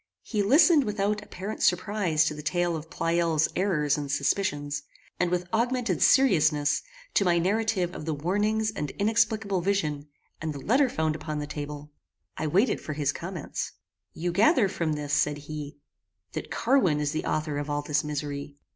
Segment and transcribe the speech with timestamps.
[0.23, 4.81] He listened without apparent surprize to the tale of Pleyel's errors and suspicions,
[5.19, 6.81] and with augmented seriousness,
[7.13, 10.07] to my narrative of the warnings and inexplicable vision,
[10.41, 11.91] and the letter found upon the table.
[12.35, 13.73] I waited for his comments.
[14.11, 15.77] "You gather from this," said he,
[16.31, 18.55] "that Carwin is the author of all this misery."